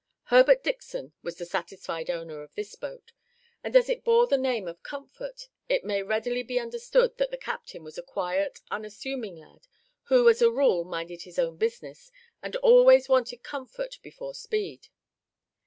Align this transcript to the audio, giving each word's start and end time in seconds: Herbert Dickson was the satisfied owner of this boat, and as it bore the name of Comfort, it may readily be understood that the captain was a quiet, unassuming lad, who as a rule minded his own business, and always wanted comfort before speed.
Herbert 0.33 0.63
Dickson 0.63 1.13
was 1.21 1.35
the 1.35 1.45
satisfied 1.45 2.09
owner 2.09 2.41
of 2.41 2.55
this 2.55 2.73
boat, 2.73 3.11
and 3.63 3.75
as 3.75 3.87
it 3.87 4.03
bore 4.03 4.25
the 4.25 4.35
name 4.35 4.67
of 4.67 4.81
Comfort, 4.81 5.47
it 5.69 5.83
may 5.85 6.01
readily 6.01 6.41
be 6.41 6.59
understood 6.59 7.15
that 7.19 7.29
the 7.29 7.37
captain 7.37 7.83
was 7.83 7.99
a 7.99 8.01
quiet, 8.01 8.61
unassuming 8.71 9.35
lad, 9.35 9.67
who 10.05 10.27
as 10.27 10.41
a 10.41 10.49
rule 10.49 10.83
minded 10.83 11.21
his 11.21 11.37
own 11.37 11.55
business, 11.57 12.11
and 12.41 12.55
always 12.55 13.09
wanted 13.09 13.43
comfort 13.43 13.99
before 14.01 14.33
speed. 14.33 14.87